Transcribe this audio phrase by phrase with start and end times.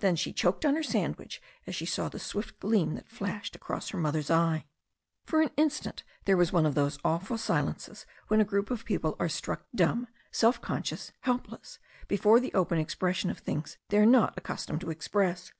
[0.00, 3.90] Then she choked on her sandwich as she saw the swift gleam that flashed across
[3.90, 4.66] her mother's eye.
[5.24, 9.14] For an instant there was one of those awful silences when a group of people
[9.20, 11.78] are struck dumb, 'self conscious, helpless,
[12.08, 15.52] before the open expression of things they are not accustomed to express.